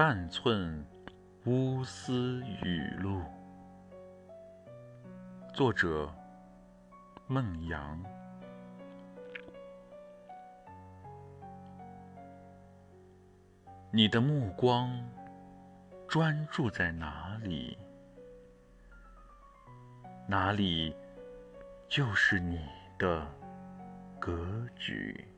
[0.00, 0.82] 半寸
[1.44, 3.20] 乌丝雨露。
[5.52, 6.10] 作者：
[7.26, 8.02] 孟阳。
[13.90, 14.90] 你的目光
[16.08, 17.76] 专注在哪里，
[20.26, 20.96] 哪里
[21.90, 22.58] 就是你
[22.98, 23.26] 的
[24.18, 25.28] 格局。